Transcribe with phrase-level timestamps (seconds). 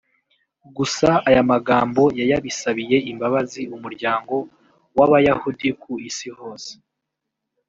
[0.77, 4.35] gusa aya magambo yayabisabiye imbabazi Umuryango
[4.97, 6.71] w’Abayahudi ku Isi yose